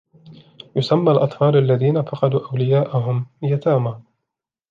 [0.75, 4.01] يُسمى الأطفال الذين فقدوا أولياءهم"يتامى".